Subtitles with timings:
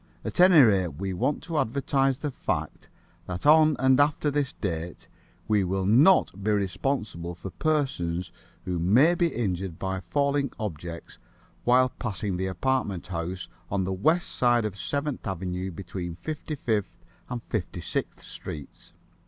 [0.25, 2.89] At any rate, we want to advertise the fact
[3.27, 5.07] that on and after this date
[5.47, 8.31] we will not be responsible for persons
[8.65, 11.19] who may be injured by falling objects
[11.65, 17.05] while passing the apartment house on the west side of Seventh Avenue between Fifty fifth
[17.29, 18.93] and Fifty sixth streets.